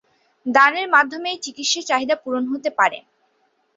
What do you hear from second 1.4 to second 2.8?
চিকিৎসা চাহিদা পূরণ হতে